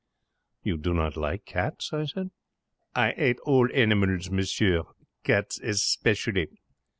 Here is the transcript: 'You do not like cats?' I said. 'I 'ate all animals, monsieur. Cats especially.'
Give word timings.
'You 0.63 0.77
do 0.77 0.95
not 0.95 1.15
like 1.15 1.45
cats?' 1.45 1.93
I 1.93 2.05
said. 2.05 2.31
'I 2.95 3.13
'ate 3.17 3.39
all 3.41 3.69
animals, 3.71 4.31
monsieur. 4.31 4.81
Cats 5.23 5.59
especially.' 5.59 6.57